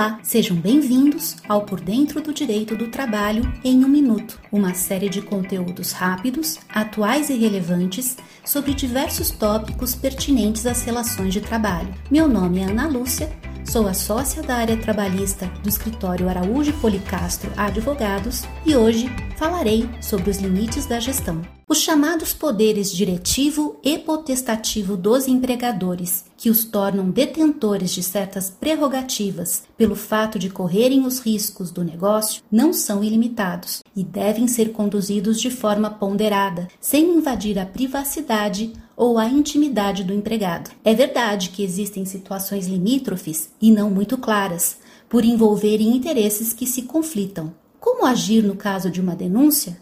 [0.00, 5.10] Olá, sejam bem-vindos ao Por Dentro do Direito do Trabalho em um Minuto, uma série
[5.10, 11.92] de conteúdos rápidos, atuais e relevantes sobre diversos tópicos pertinentes às relações de trabalho.
[12.10, 13.30] Meu nome é Ana Lúcia,
[13.64, 20.30] sou a sócia da área trabalhista do escritório Araújo Policastro Advogados e hoje falarei sobre
[20.30, 21.42] os limites da gestão.
[21.68, 29.62] Os chamados poderes diretivo e potestativo dos empregadores, que os tornam detentores de certas prerrogativas
[29.76, 35.40] pelo fato de correrem os riscos do negócio, não são ilimitados e devem ser conduzidos
[35.40, 40.72] de forma ponderada, sem invadir a privacidade ou a intimidade do empregado.
[40.84, 44.76] É verdade que existem situações limítrofes e não muito claras,
[45.08, 47.54] por envolverem interesses que se conflitam.
[47.80, 49.78] Como agir no caso de uma denúncia?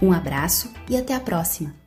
[0.01, 1.82] Um abraço e até a próxima!